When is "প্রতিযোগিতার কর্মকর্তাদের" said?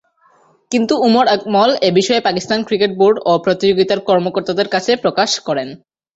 3.45-4.67